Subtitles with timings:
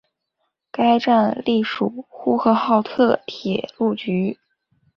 [0.71, 4.39] 该站隶属呼和浩特铁路局。